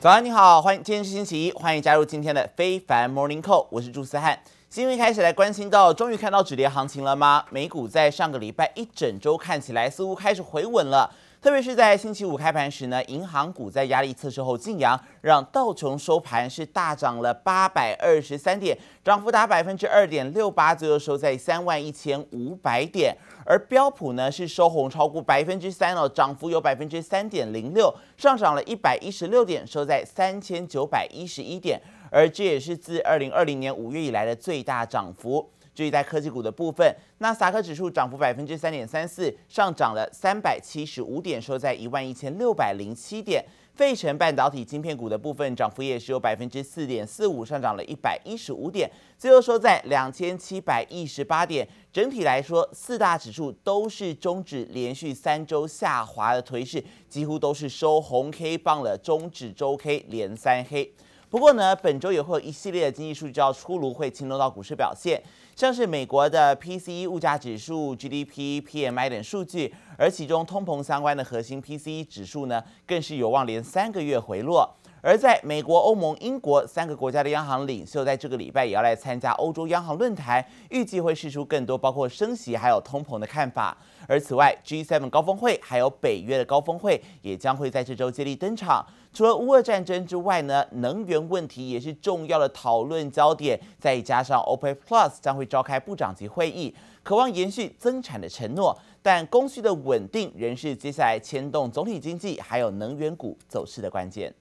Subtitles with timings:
[0.00, 4.40] 早安，你好，欢迎，今天是星期一，欢迎加入今天的非凡 Morning Call，我是朱思翰。
[4.70, 7.44] 新闻开始来关心到，终于看到止跌行情了吗？
[7.50, 11.14] 美股在上个礼拜一整周看起来似乎开始回稳了。
[11.42, 23.16] 特别是在星期五开盘时呢，银行股在压力测试后劲扬，让道琼收盘是大涨了八百二十三点，涨幅达百分之二点六八，最后收在三万一千五百点。
[23.46, 31.80] 而标普呢是收红超过百分之三哦，涨幅有百分之三点零六，上涨了一百一十六点，收在三千九百一十一点。
[32.10, 35.50] 而这也是自二零二零年五月以来的最大涨幅。
[35.74, 43.44] 至于在科技股的部分，纳斯达克指数涨幅百分之三点三四，上涨了三百七十五点，收在一万一千六百零七点。
[43.72, 51.66] 费城半导体晶片股的部分涨幅也是有百分之四点四五，上涨了一百一十五点，最后收在两千七百一十八点。
[51.90, 60.92] 整体来说，四大指数都是终止连续三周下滑的颓势，几乎都是收红 K 棒了，终止周 K 连三黑。
[61.30, 65.22] 不过呢，本周也会有一系列的经济数据要出炉，会牵动到股市表现。
[65.54, 74.68] 像是美国的 PCE 物价指数、GDP、PMI 等数据，而其中通膨相关的核心 PCE 指数呢，更是有望连三个月回落。
[75.02, 83.76] 而在美国、欧盟、英国三个国家的央行领袖，在这个礼拜也要来参加欧洲央行论坛，预计会释出更多包括升息还有通膨的看法。
[84.06, 88.84] 而此外，G7 高峰会还有北约的高峰会，也将会在这周接力登场。
[89.12, 93.58] 除了乌俄战争之外呢，能源问题也是重要的讨论焦点。
[93.78, 104.32] 再加上 OPEC Plus 将会召开部长级会议，渴望延续增产的承诺，但供需的稳定仍是接下来牵动总体经济还有能源股走势的关键。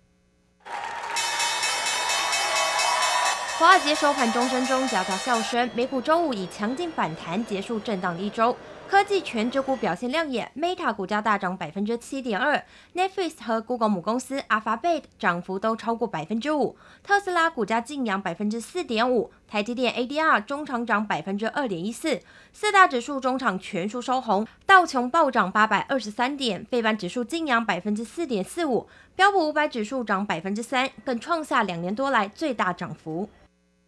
[3.60, 8.56] 华尔街收盘钟声中夹杂笑声，美股周五以强劲反弹结束震荡一周。
[8.88, 12.64] 科技权值股表现亮眼，Meta 股价大涨百分之七点二
[12.96, 22.22] ，Netflix 和 Google 母公司 Alphabet 涨幅都超过百分之五，特斯拉股价净扬百分之四点五，台积电 ADR 中场涨百分之二点一四，
[22.54, 28.88] 四大指数中场全数收红，道琼暴涨八百二十三点，费半指数净扬百分之四点四五，
[29.18, 33.30] 标普五百指数涨百分之三，更创下两年多来最大涨幅。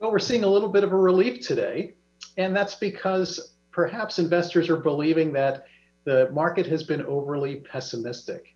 [0.01, 1.93] Well, we're seeing a little bit of a relief today,
[2.35, 5.67] and that's because perhaps investors are believing that
[6.05, 8.55] the market has been overly pessimistic.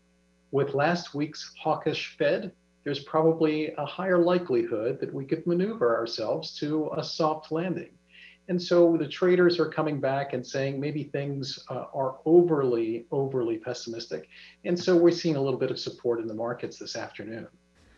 [0.50, 2.52] With last week's hawkish Fed,
[2.84, 7.92] there's probably a higher likelihood that we could maneuver ourselves to a soft landing.
[8.50, 13.60] And so the traders are coming back and saying maybe things uh, are overly, overly
[13.60, 14.30] pessimistic.
[14.64, 17.48] And so we're seeing a little bit of support in the markets this afternoon.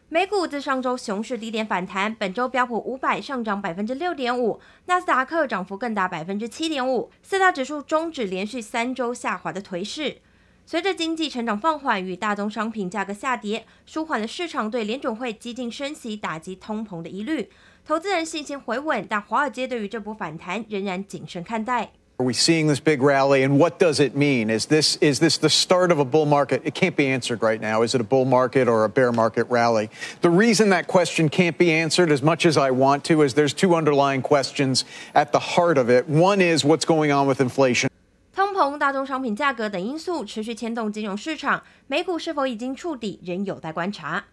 [0.09, 10.19] 美股自上周熊市低点反弹，本周标普五百上涨百分之六点五，纳斯达克涨幅更达百分之七点五，四大指数终止连续三周下滑的颓势。
[10.65, 17.49] 随着经济成长放缓与大宗商品价格下跌，舒缓了市场对联准会激进升息打击通膨的疑虑，
[17.85, 21.91] 投资人信心回稳，但华尔街对于这波反弹仍然谨慎看待。
[22.18, 24.48] Are we seeing this big rally, and what does it mean?
[24.48, 26.62] Is this is this the start of a bull market?
[26.64, 27.82] It can't be answered right now.
[27.82, 29.90] Is it a bull market or a bear market rally?
[30.20, 33.52] The reason that question can't be answered as much as I want to is there's
[33.52, 34.84] two underlying questions
[35.14, 36.08] at the heart of it.
[36.08, 37.88] One is what's going on with inflation.
[38.32, 44.26] 通膨、大宗商品价格等因素持续牵动金融市场，美股是否已经触底，仍有待观察。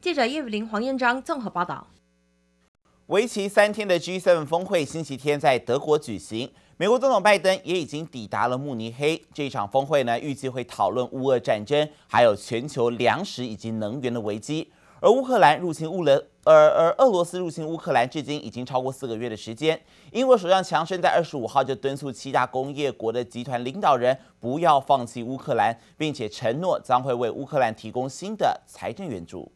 [0.00, 1.88] 记者叶雨林、黄彦章综合报道。
[3.06, 6.48] 为期三天的 G7 峰会星期天在德国举行。
[6.79, 9.19] 美国总统拜登也已经抵达了慕尼黑。
[9.33, 14.71] 这场峰会呢，预计会讨论乌俄战争，还有全球粮食以及能源的危机。
[14.99, 19.79] 而乌克兰入侵乌勒，而而俄罗斯入侵乌克兰，至今已经超过四个月的时间。
[20.11, 29.51] 英国首相强生在二十五号就敦促七大工业国的集团领导人不要放弃乌克兰，并且承诺将会为乌克兰提供新的财政援助。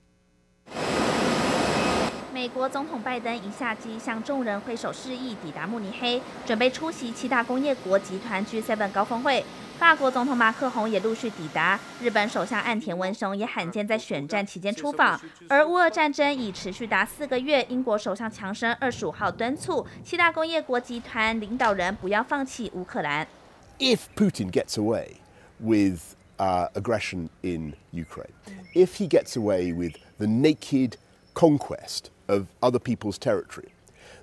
[2.42, 9.46] 美国总统拜登一下机向众人挥手示意，抵达慕尼黑，准备出席七大工业国集团 G7 高峰会。
[9.78, 15.22] 法国总统马克宏也陆续抵达，日本首相岸田文雄也罕见在选战期间出访。
[15.48, 23.28] 而乌俄战争已持续达四个月，英国首相强生二十五号敦促七大工业国集团领导人不要放弃乌克兰。
[23.78, 25.18] If Putin gets away
[25.60, 28.34] with uh, aggression in Ukraine,
[28.74, 30.94] if he gets away with the naked
[31.36, 33.70] conquest of other people's territory,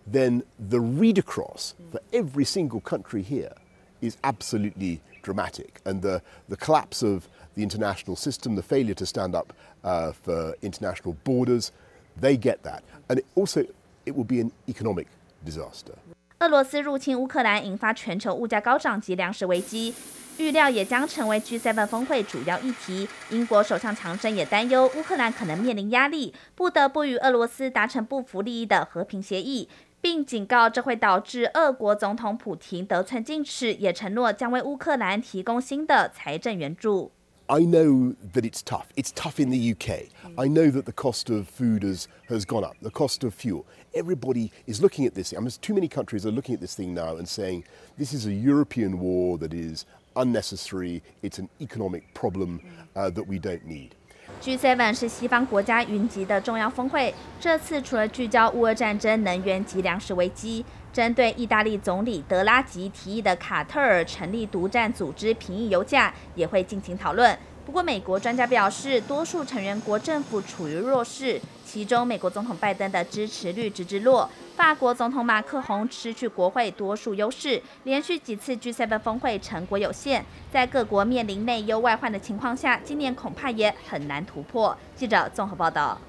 [0.07, 3.53] then the read across for every single country here
[4.01, 5.81] is absolutely dramatic.
[5.85, 9.53] And the, the collapse of the international system, the failure to stand up
[9.85, 11.73] uh, for international borders,
[12.17, 12.83] they get that.
[13.09, 13.67] And it also,
[14.07, 15.09] it will be an economic
[15.45, 15.95] disaster.
[16.41, 19.93] 俄罗斯入侵乌克兰，引发全球物价高涨及粮食危机。
[20.37, 23.09] 预料也将成为 G7 峰会主要议题。
[23.31, 29.69] 英国首相强生也担忧乌克兰可能面临压力，不得不与俄罗斯达成不符利益的和平协议，
[30.01, 37.11] 并警告这会导致俄国总统普廷得寸进尺，也承诺将为乌克兰提供新的财政援助。
[37.50, 38.88] I know that it's tough.
[38.96, 40.08] It's tough in the UK.
[40.38, 43.66] I know that the cost of food has, has gone up, the cost of fuel.
[43.94, 45.34] Everybody is looking at this.
[45.34, 47.66] I mean, too many countries are looking at this thing now and saying
[47.98, 49.86] this is a European war that is
[50.16, 51.04] unnecessary.
[51.22, 52.62] It's an economic problem
[52.96, 53.96] uh, that we don't need.
[54.42, 60.66] G7 是西方国家云集的重要峰会，这次除了聚焦乌俄战争、能源及粮食危机。
[60.93, 67.39] 针对意大利总理德拉吉提议的卡特尔成立独占组织平抑油价，也会进行讨论。
[67.65, 84.75] 不过，美国专家表示，多数成员国政府处于弱势，其中美国总统拜登的支持率直直落，法国总统马克宏失去国会多数优势，连续几次 G7 峰会成果有限，在各国面临内忧外患的情况下，今年恐怕也很难突破。
[84.97, 86.01] 记者综合报道。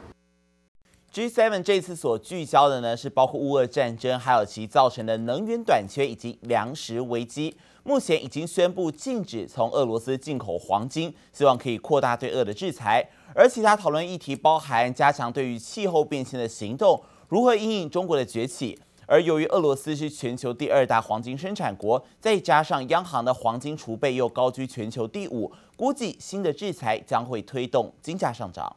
[1.11, 7.57] G7 这次所聚焦的呢，是包括乌俄战争，还有其造成的能源短缺以及粮食危机。
[7.83, 13.03] 目前已经宣布禁止从俄罗斯进口黄金，希望可以扩大对俄的制裁。
[13.33, 18.77] 而其他讨论议题包含加强对于气候变迁的行动，如何因应中国的崛起。
[19.07, 28.75] 而由于俄罗斯是全球第二大黄金生产国，再加上央行的黄金储备又高居全球第五，估计新的制裁将会推动金价上涨。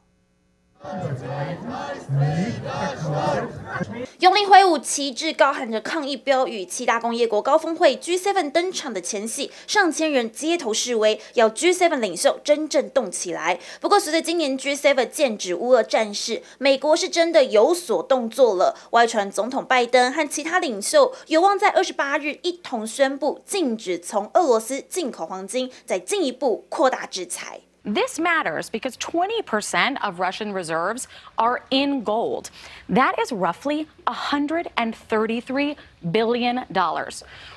[4.19, 6.64] 用力挥舞旗帜，高喊着抗议标语。
[6.64, 13.58] 七大工业国高峰会 G7 登场的前夕，上千人街头示威，要 G7 领袖真正动起来。
[13.81, 18.76] 不过，随着今年 G7 剑指乌俄战事，美国是真的有所动作了。
[18.90, 27.61] 外传总统拜登和其他领袖有望在二十八日一同宣布禁止从俄罗斯进口黄金，再进一步扩大制裁。
[27.84, 32.50] This matters because 20% of Russian reserves are in gold.
[32.88, 35.76] That is roughly $133
[36.12, 36.64] billion.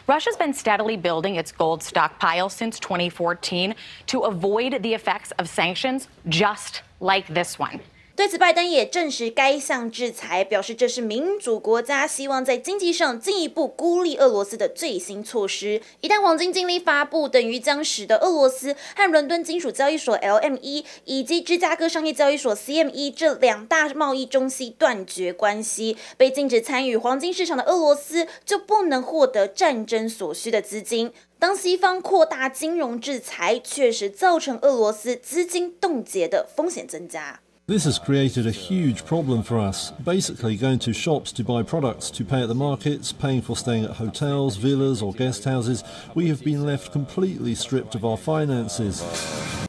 [0.08, 3.76] Russia's been steadily building its gold stockpile since 2014
[4.08, 7.80] to avoid the effects of sanctions just like this one.
[8.16, 15.82] 对此，拜登也证实该项制裁，表示这是民主国家希望在经济上进一步孤立俄罗斯的最新措施。
[16.00, 25.98] 一旦黄金禁令发布，等于将使得俄罗斯和伦敦金属交易所 LME 以及芝加哥商业交易所 CME 这两大贸易中心断绝关系。
[26.16, 31.12] 被禁止参与黄金市场的俄罗斯就不能获得战争所需的资金。
[31.38, 37.42] 当西方扩大金融制裁，确实造成俄罗斯资金冻结的风险增加。
[37.68, 39.92] This has created a huge problem for us.
[40.06, 43.86] Basically, going to shops to buy products to pay at the markets, paying for staying
[43.86, 45.84] at hotels, villas, or guest houses,
[46.14, 49.02] we have been left completely stripped of our finances.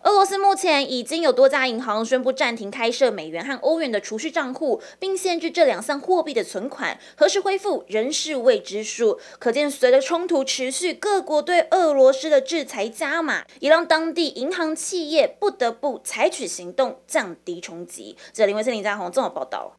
[0.03, 9.19] 俄罗斯目前已经有多家银行宣布暂停开设美元和欧元的储蓄账户，并限制这两项货币的存款，何时恢复仍是未知数。
[9.39, 18.17] 可见，随着冲突持续，各国对俄罗斯的制裁加码，也让当地银行企业不得不采取行动降低冲击。
[18.33, 19.73] 这林威森林家宏综合报道。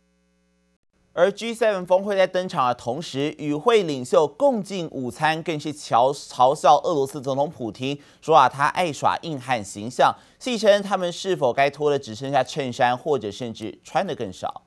[1.14, 14.62] 而 G7 峰会在登场的同时，与会领袖共进午餐，更是嘲嘲笑俄罗斯总统普京，说啊，他爱耍硬汉形象，戏称他们是否该脱的只剩下衬衫，或者甚至穿的更少。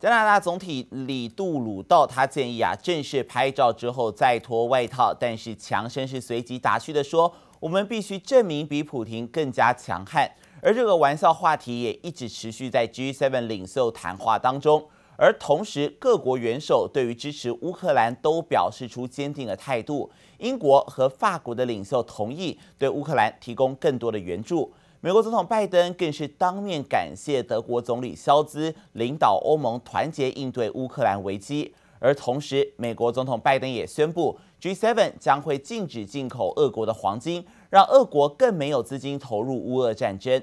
[0.00, 10.28] 加拿大总体李杜鲁道他建议啊，正式拍照之后再脱外套，但是强生是随即打趣的说：“我们必须证明比普丁更加强悍。”
[10.60, 14.88] 而这个玩笑话题也一直持续在 G7 领袖谈话当中。
[15.22, 20.10] 而同时，各国元首对于支持乌克兰都表示出坚定的态度。
[20.38, 24.72] 英国和法国的领袖同意对乌克兰提供更多的援助。
[25.00, 40.42] 美国总统拜登更是当面感谢德国总理肖兹领导欧盟团结应对乌克兰危机，而同时，美国总统拜登也宣布，G7 将会禁止进口俄国的黄金，让俄国更没有资金投入乌俄战争。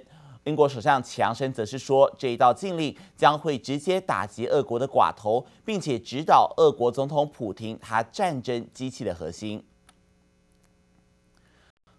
[0.49, 9.63] 英国首相强生则是说，这一道禁令将会直接打击俄国的寡头，并且指导俄国总统普廷他战争机器的核心。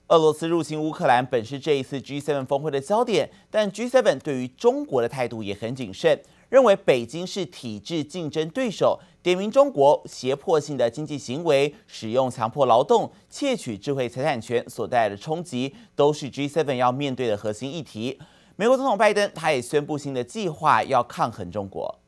[0.08, 18.18] 俄罗斯入侵乌克兰本是这一次 G7 峰会的焦点，但 G7 对于中国的态度也很谨慎，认为北京是体制竞争对手，点名中国胁迫性的经济行为、使用强迫劳动、窃取智慧财产权所带来的冲击，都是 G7 要面对的核心议题。
[18.59, 22.01] 美国总统拜登他也宣布新的计划要抗衡中国。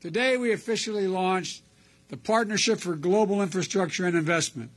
[0.00, 1.60] Today we officially launched
[2.08, 4.70] the Partnership for Global Infrastructure and Investment.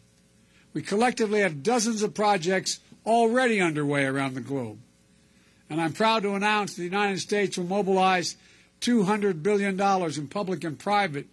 [0.74, 4.80] We collectively have dozens of projects already underway around the globe.
[5.70, 8.36] And I'm proud to announce the United States will mobilize
[8.82, 11.28] $200 billion in public and private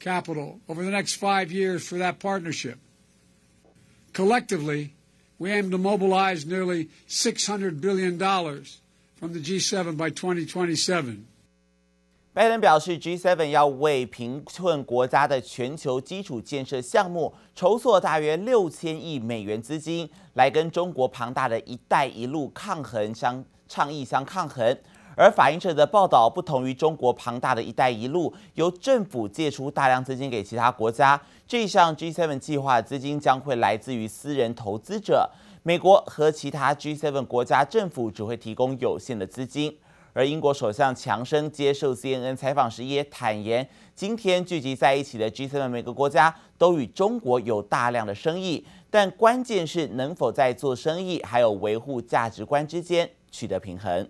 [0.00, 2.78] capital over the next five years for that partnership.
[4.12, 4.94] Collectively,
[5.38, 8.18] we aim to mobilize nearly $600 billion
[9.19, 11.25] from the G7 by 2027.
[12.31, 24.77] 拜登表示，G7 要为贫困国家的全球基础建设项目筹措大约六千亿美元资金，来跟中国庞大的一带一路抗衡相倡议相抗衡。
[25.17, 35.29] 而法新社的报道，不同于中国庞大的一带一路由政府借出大量资金给其他国家，这项 G7 计划资金将会来自于私人投资者，
[35.63, 39.77] 美国和其他 G7 国家政府只会提供有限的资金。
[40.13, 54.09] 而英国首相强生接受 CNN 采访时也坦言，今天聚集在一起的 G7 每个国家都与中国有大量的生意，但关键是能否在做生意还有维护价值观之间取得平衡。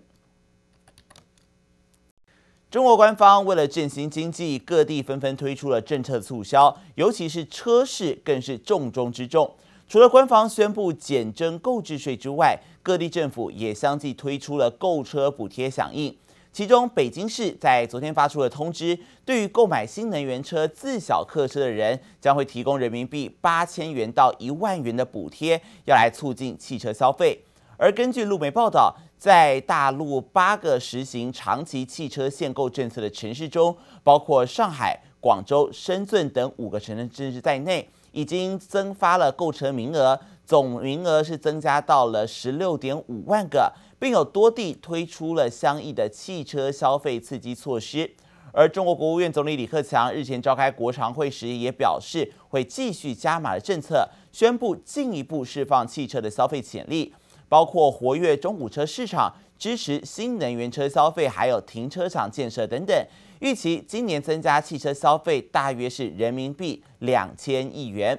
[2.70, 9.54] 中国官方为了振兴经济，各地纷纷推出了政策促销，尤其是车市更是重中之重。
[9.90, 16.16] 除了官方宣布减征购置税之外，各地政府也相继推出了购车补贴响应。
[16.52, 27.42] 其中，北京市在昨天发出了通知，对于购买新能源车自小客车的人，将会提供人民币八千元到一万元的补贴，要来促进汽车消费。
[27.76, 37.88] 而根据路媒报道，在大陆八个实行长期汽车限购政策的城市中，包括上海、广州、深圳等五个城市在内。
[38.12, 48.10] 已经增发了购车名额，总名额是增加到了十六点五万个，并有多地推出了相应的汽车消费刺激措施。
[48.52, 57.14] 而中国国务院总理李克强日前召开国常会时也表示，会继续加码的政策，宣布进一步释放汽车的消费潜力，
[57.48, 63.06] 包括活跃中古车市场、支持新能源车消费，还有停车场建设等等。
[63.40, 68.18] 预期今年增加汽车消费大约是人民币两千亿元，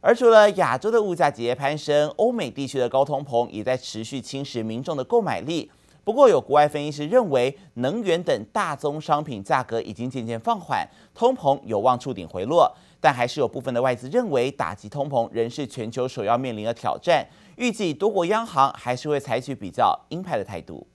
[0.00, 5.70] 而除了亚洲的物价节节攀升，欧美地区的高通膨也在持续侵蚀民众的购买力。
[6.04, 12.72] 不过，有国外分析师认为，能源等大宗商品价格已经渐渐放缓，通膨有望触顶回落。
[13.00, 17.24] 但还是有部分的外资认为，打击通膨仍是全球首要面临的挑战。
[17.56, 20.86] 预计多国央行还是会采取比较鹰派的态度。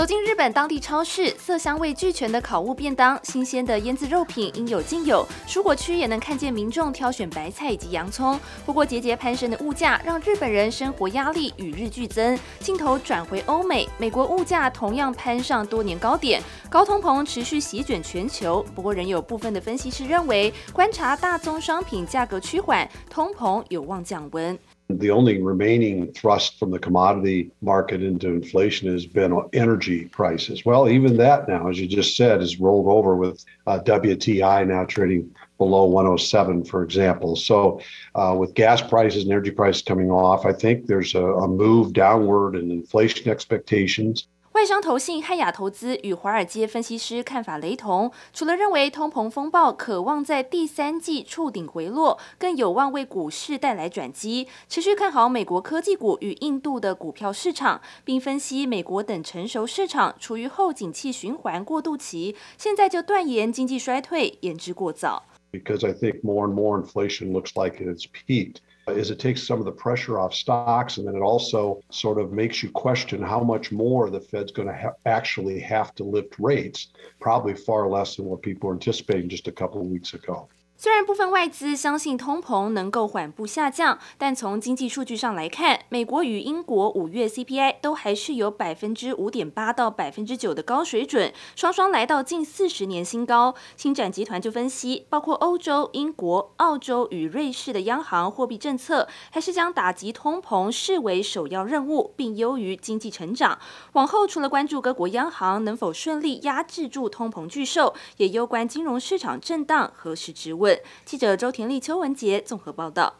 [0.00, 5.28] 走进日本当地超市，色香味俱全的烤物便当，新鲜的腌制肉品应有尽有。
[5.46, 8.40] 蔬果区也能看见民众挑选白菜以及洋葱。
[8.64, 12.38] 不过节节攀升的物价让日本人生活压力与日俱增。
[12.60, 18.64] 镜头转回欧美，美国物价同样攀上多年高点，高通膨持续席卷全球。
[18.74, 24.58] 不过仍有部分的分析师认为，观察大宗商品价格趋缓，通膨有望降温。
[24.98, 30.64] The only remaining thrust from the commodity market into inflation has been energy prices.
[30.64, 34.84] Well, even that now, as you just said, is rolled over with uh, WTI now
[34.84, 37.36] trading below 107, for example.
[37.36, 37.80] So,
[38.14, 41.92] uh, with gas prices and energy prices coming off, I think there's a, a move
[41.92, 44.26] downward in inflation expectations.
[44.52, 65.26] 外商投信汉雅投资与华尔街分析师看法雷同，除了认为通膨风暴可望在第三季触顶回落，更有望为股市带来转机，持续看好美国科技股与印度的股票市场，并分析美国等成熟市场处于后景气循环过渡期，现在就断言经济衰退言之过早。
[65.52, 68.60] Because I think more and more inflation looks like it's peaked.
[68.88, 72.32] is it takes some of the pressure off stocks, and then it also sort of
[72.32, 76.38] makes you question how much more the Fed's going to ha- actually have to lift
[76.38, 76.88] rates,
[77.20, 80.48] probably far less than what people were anticipating just a couple of weeks ago.
[80.82, 93.54] 虽然部分外资相信通膨能够缓步下降，但从经济数据上来看，美国与英国五月 CPI 都还是有百分之五点八到百分之九的高水准，双双来到近四十年新高。
[93.76, 103.58] 星展集团就分析，包括欧洲、英国、澳洲与瑞士的央行货币政策，还是将打击通膨视为首要任务，并优于经济成长。
[103.92, 110.69] 往后除了关注各国央行能否顺利压制住通膨巨兽，也攸关金融市场震荡何时止稳。
[111.04, 113.14] 记者周田丽、邱文杰综合报道。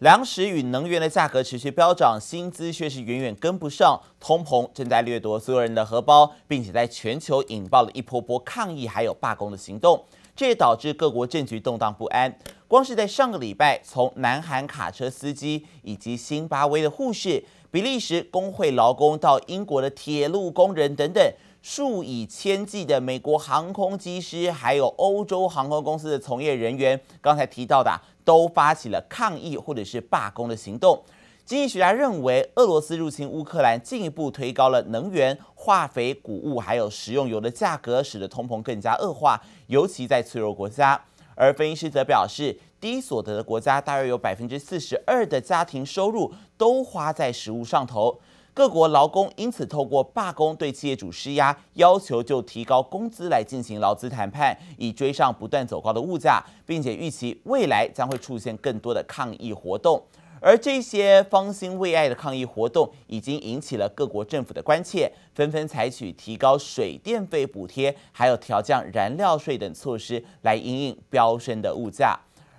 [0.00, 10.04] 粮食与能源的价格持续飙涨，薪资却是远远跟不上，通膨正在掠夺所有人的荷包，并且在全球引爆了一波波抗议还有罢工的行动，
[10.36, 12.38] 这也导致各国政局动荡不安。
[12.66, 21.32] 光是在上个礼拜，从南韩卡车司机以及新巴威的护士、比利时工会劳工到英国的铁路工人等等，
[21.64, 27.90] 数以千计的美国航空机师，还有欧洲航空公司的从业人员，刚才提到的。
[28.22, 31.02] 都发起了抗议或者是罢工的行动。
[31.44, 40.98] 经济学家认为，俄罗斯入侵乌克兰进一步推高了能源、化肥、谷物还有食用油的价格，使得通膨更加恶化，尤其在脆弱国家。
[41.34, 48.18] 而分析师则表示，低所得的国家大约有百分之四十二的家庭收入都花在食物上头。
[48.54, 60.00] 各国劳工因此透过罢工对企业主施压，要求就提高工资来进行劳资谈判，以追上不断走高的物价，并且预期未来将会出现更多的抗议活动。
[60.40, 72.16] 而这些方兴未艾的抗议活动已经引起了各国政府的关切，纷纷采取提高水电费补贴，还有调降燃料税等措施来应应飙升的物价。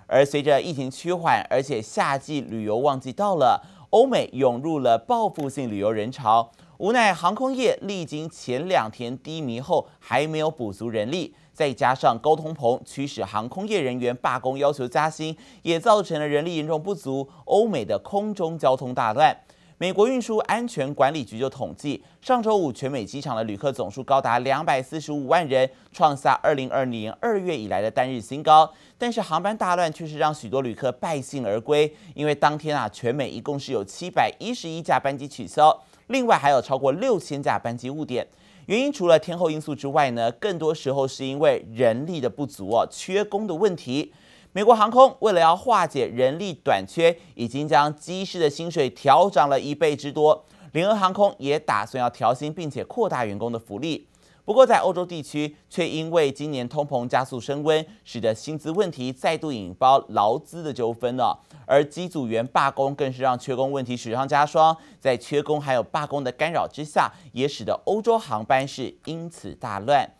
[0.08, 3.60] 而随着疫情趋缓，而且夏季旅游旺季到了。
[3.90, 17.28] 欧美涌入了报复性旅游人潮，无奈航空业历经前两天低迷后还没有补足人力，再加上高通膨驱使航空业人员罢工要求加薪，也造成了人力严重不足。
[17.44, 19.36] 欧美的空中交通大乱。
[19.78, 28.72] 美国运输安全管理局就统计，上周五全美机场的旅客总数高达两百四十五万人，创下二零二零年二月以来的单日新高。
[28.96, 38.26] 但是航班大乱却是让许多旅客败兴而归，因为当天啊，全美一共是有七百一十一架班机取消，另外还有超过六千架班机误点。
[38.64, 44.10] 原因除了天候因素之外呢，更多时候是因为人力的不足哦，缺工的问题。
[44.56, 50.46] 美国航空为了要化解人力短缺，已经将机师的薪水调涨了一倍之多。
[50.72, 54.08] 联合航空也打算要调薪，并且扩大员工的福利。
[54.46, 61.38] 不过，在欧洲地区，却因为今年通膨加速升温，使得薪资问题再度引爆劳资的纠纷了。
[61.66, 64.74] 而机组员罢工更是让缺工问题雪上加霜。
[64.98, 70.10] 在缺工还有罢工的干扰之下，也使得欧洲航班是因此大乱。